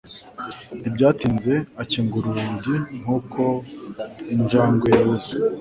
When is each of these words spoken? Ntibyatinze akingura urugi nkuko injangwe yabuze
Ntibyatinze 0.79 1.53
akingura 1.81 2.27
urugi 2.31 2.75
nkuko 2.99 3.41
injangwe 4.33 4.87
yabuze 4.97 5.33